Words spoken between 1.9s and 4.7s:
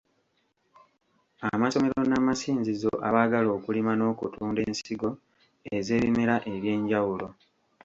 n’amasinzizo abaagala okulima n’okutunda